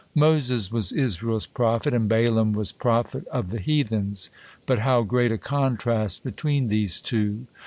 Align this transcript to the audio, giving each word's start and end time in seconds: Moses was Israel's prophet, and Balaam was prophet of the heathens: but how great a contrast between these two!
Moses 0.15 0.71
was 0.71 0.91
Israel's 0.91 1.45
prophet, 1.45 1.93
and 1.93 2.09
Balaam 2.09 2.53
was 2.53 2.71
prophet 2.71 3.27
of 3.27 3.51
the 3.51 3.59
heathens: 3.59 4.31
but 4.65 4.79
how 4.79 5.03
great 5.03 5.31
a 5.31 5.37
contrast 5.37 6.23
between 6.23 6.69
these 6.69 6.99
two! 6.99 7.45